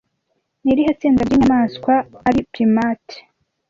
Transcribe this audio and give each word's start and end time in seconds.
Ni 0.63 0.69
irihe 0.73 0.91
tsinda 0.99 1.21
ry'inyamaswa 1.27 1.93
ari 2.27 2.39
primates 2.51 3.15